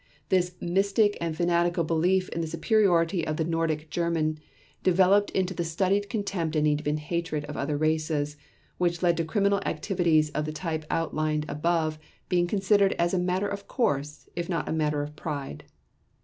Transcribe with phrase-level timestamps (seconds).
[0.29, 4.39] This mystic and fanatical belief in the superiority of the Nordic German
[4.81, 8.35] developed into the studied contempt and even hatred of other races
[8.79, 13.47] which led to criminal activities of the type outlined above being considered as a matter
[13.47, 15.65] of course if not a matter of pride.